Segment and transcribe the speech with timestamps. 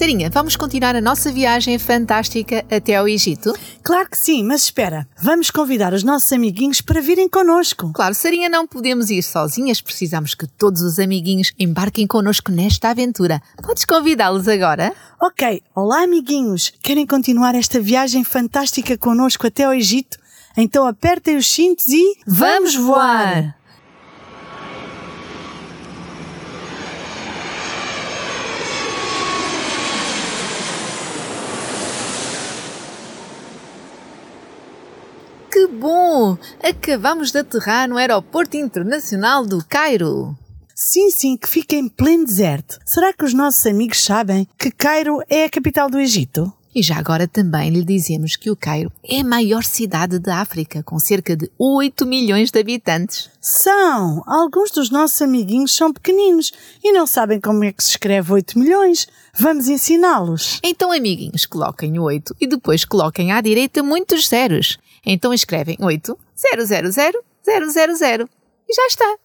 [0.00, 3.52] Sarinha, vamos continuar a nossa viagem fantástica até ao Egito?
[3.82, 7.92] Claro que sim, mas espera, vamos convidar os nossos amiguinhos para virem connosco.
[7.92, 13.42] Claro, Sarinha, não podemos ir sozinhas, precisamos que todos os amiguinhos embarquem connosco nesta aventura.
[13.62, 14.94] Podes convidá-los agora?
[15.20, 20.18] Ok, olá amiguinhos, querem continuar esta viagem fantástica connosco até ao Egito?
[20.56, 23.59] Então apertem os cintos e vamos voar!
[35.70, 36.36] Bom!
[36.62, 40.36] Acabamos de aterrar no Aeroporto Internacional do Cairo.
[40.74, 42.78] Sim, sim, que fica em pleno deserto.
[42.84, 46.52] Será que os nossos amigos sabem que Cairo é a capital do Egito?
[46.72, 50.84] E já agora também lhe dizemos que o Cairo é a maior cidade da África,
[50.84, 53.28] com cerca de 8 milhões de habitantes.
[53.40, 54.22] São!
[54.24, 58.56] Alguns dos nossos amiguinhos são pequeninos e não sabem como é que se escreve 8
[58.56, 59.08] milhões.
[59.36, 60.60] Vamos ensiná-los.
[60.62, 64.78] Então, amiguinhos, coloquem o 8 e depois coloquem à direita muitos zeros.
[65.04, 68.28] Então escrevem 8, 000, 000
[68.68, 69.16] e já está.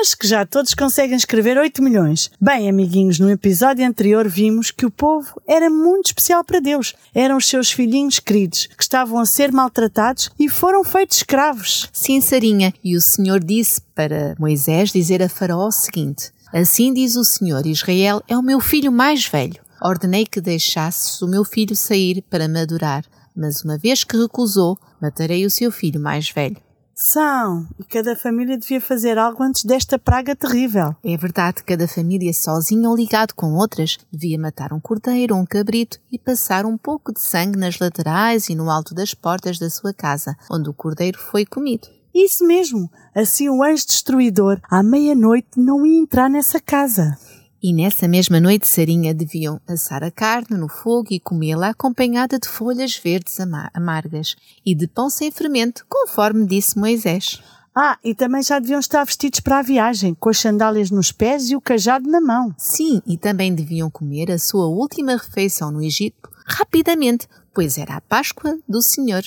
[0.00, 2.30] Acho que já todos conseguem escrever 8 milhões.
[2.40, 6.94] Bem, amiguinhos, no episódio anterior vimos que o povo era muito especial para Deus.
[7.14, 11.88] Eram os seus filhinhos queridos, que estavam a ser maltratados e foram feitos escravos.
[11.92, 12.72] Sim, Sarinha.
[12.82, 17.66] E o Senhor disse para Moisés dizer a Faraó o seguinte: Assim diz o Senhor:
[17.66, 19.60] Israel é o meu filho mais velho.
[19.82, 23.04] Ordenei que deixasses o meu filho sair para me adorar,
[23.36, 26.56] mas uma vez que recusou, matarei o seu filho mais velho.
[26.94, 30.94] São, e cada família devia fazer algo antes desta praga terrível.
[31.02, 35.46] É verdade, cada família sozinha ou ligado com outras devia matar um cordeiro ou um
[35.46, 39.70] cabrito e passar um pouco de sangue nas laterais e no alto das portas da
[39.70, 41.88] sua casa, onde o cordeiro foi comido.
[42.14, 47.16] Isso mesmo, assim o anjo destruidor, à meia-noite, não ia entrar nessa casa.
[47.62, 52.48] E nessa mesma noite, Sarinha deviam assar a carne no fogo e comê-la acompanhada de
[52.48, 54.34] folhas verdes ama- amargas
[54.66, 57.40] e de pão sem fermento, conforme disse Moisés.
[57.72, 61.50] Ah, e também já deviam estar vestidos para a viagem, com as sandálias nos pés
[61.50, 62.52] e o cajado na mão.
[62.58, 68.00] Sim, e também deviam comer a sua última refeição no Egito rapidamente, pois era a
[68.00, 69.22] Páscoa do Senhor.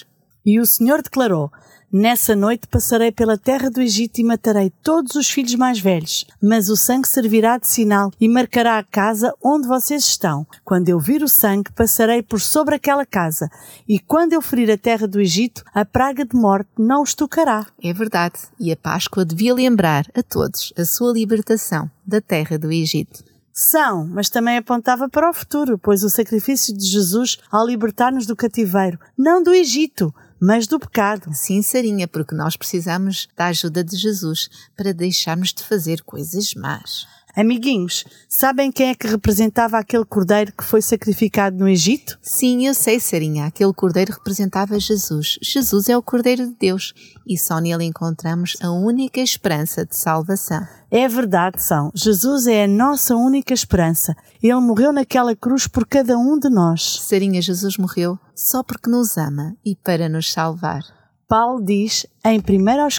[0.45, 1.50] E o Senhor declarou:
[1.97, 6.67] Nessa noite passarei pela terra do Egito e matarei todos os filhos mais velhos, mas
[6.67, 10.45] o sangue servirá de sinal e marcará a casa onde vocês estão.
[10.66, 13.50] Quando eu vir o sangue, passarei por sobre aquela casa,
[13.88, 17.66] e quando eu ferir a terra do Egito, a praga de morte não os tocará.
[17.81, 22.73] É verdade, e a Páscoa devia lembrar a todos a sua libertação da terra do
[22.73, 23.23] Egito.
[23.53, 28.35] São, mas também apontava para o futuro, pois o sacrifício de Jesus ao libertar-nos do
[28.35, 31.34] cativeiro, não do Egito, mas do pecado.
[31.34, 37.07] Sim, Sarinha, porque nós precisamos da ajuda de Jesus para deixarmos de fazer coisas más.
[37.35, 42.18] Amiguinhos, sabem quem é que representava aquele cordeiro que foi sacrificado no Egito?
[42.22, 45.38] Sim, eu sei, Sarinha, aquele cordeiro representava Jesus.
[45.41, 46.94] Jesus é o Cordeiro de Deus
[47.28, 50.66] e só nele encontramos a única esperança de salvação.
[50.90, 51.91] É verdade, são.
[51.94, 54.16] Jesus é a nossa única esperança.
[54.41, 57.01] Ele morreu naquela cruz por cada um de nós.
[57.01, 60.84] Sarinha, Jesus morreu só porque nos ama e para nos salvar.
[61.28, 62.44] Paulo diz em 1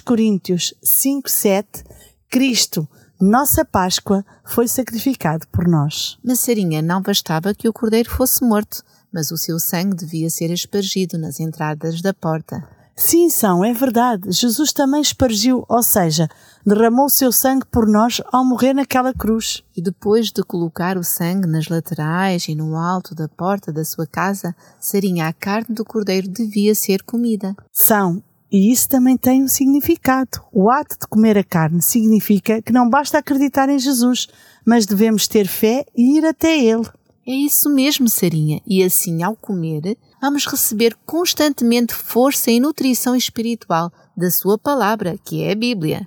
[0.05, 1.85] Coríntios 5,7:
[2.29, 2.87] Cristo,
[3.21, 6.19] nossa Páscoa, foi sacrificado por nós.
[6.23, 8.83] Mas Sarinha, não bastava que o cordeiro fosse morto,
[9.13, 12.63] mas o seu sangue devia ser espargido nas entradas da porta.
[12.99, 14.33] Sim, são, é verdade.
[14.33, 16.31] Jesus também espargiu, ou seja,
[16.65, 19.63] derramou o seu sangue por nós ao morrer naquela cruz.
[19.77, 24.07] E depois de colocar o sangue nas laterais e no alto da porta da sua
[24.07, 27.55] casa, Sarinha, a carne do cordeiro devia ser comida.
[27.71, 30.41] São, e isso também tem um significado.
[30.53, 34.29] O ato de comer a carne significa que não basta acreditar em Jesus,
[34.65, 36.87] mas devemos ter fé e ir até Ele.
[37.27, 38.61] É isso mesmo, Sarinha.
[38.65, 45.43] E assim, ao comer, vamos receber constantemente força e nutrição espiritual da sua palavra, que
[45.43, 46.07] é a Bíblia.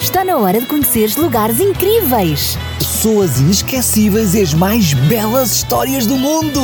[0.00, 2.58] Está na hora de conheceres lugares incríveis.
[2.78, 6.60] Pessoas inesquecíveis e as mais belas histórias do mundo.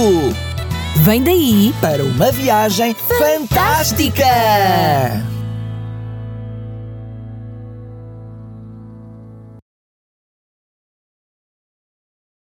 [0.97, 4.25] Vem daí Para uma viagem fantástica.